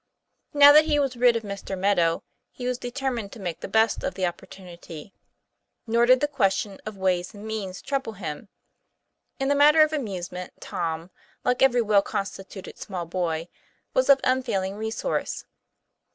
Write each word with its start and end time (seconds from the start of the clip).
Now 0.51 0.71
that 0.71 0.85
he 0.85 0.97
was 0.97 1.15
rid 1.15 1.35
of 1.35 1.43
Mr. 1.43 1.77
Meadow, 1.77 2.23
he 2.49 2.65
was 2.65 2.79
deter 2.79 3.11
mined 3.11 3.31
to 3.33 3.39
make 3.39 3.59
the 3.59 3.67
best 3.67 4.03
of 4.03 4.15
the 4.15 4.25
opportunity. 4.25 5.13
Nor 5.85 6.07
did 6.07 6.21
the 6.21 6.27
question 6.27 6.79
of 6.87 6.97
ways 6.97 7.35
and 7.35 7.45
means 7.45 7.83
trouble 7.83 8.13
him. 8.13 8.49
In 9.39 9.47
the 9.47 9.53
matter 9.53 9.83
of 9.83 9.93
amusement 9.93 10.53
Tom, 10.59 11.11
like 11.43 11.61
every 11.61 11.83
well 11.83 12.01
consti 12.01 12.49
tuted 12.49 12.79
small 12.79 13.05
boy, 13.05 13.47
was 13.93 14.09
of 14.09 14.19
unfailing 14.23 14.75
resource. 14.75 15.45